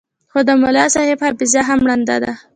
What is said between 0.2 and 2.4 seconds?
خو د ملاصاحب حافظه هم ړنده ده.